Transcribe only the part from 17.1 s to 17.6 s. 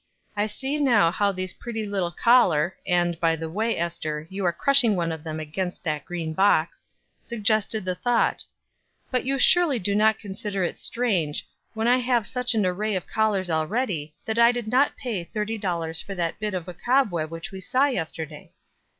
which